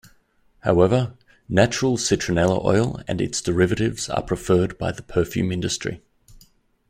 [0.61, 1.13] However,
[1.47, 6.01] natural citronella oil and its derivatives are preferred by the perfume industry.